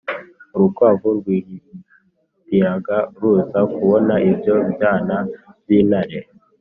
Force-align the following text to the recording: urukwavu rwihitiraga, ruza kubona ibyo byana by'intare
urukwavu 0.55 1.07
rwihitiraga, 1.17 2.97
ruza 3.19 3.61
kubona 3.75 4.13
ibyo 4.29 4.55
byana 4.73 5.15
by'intare 5.61 6.19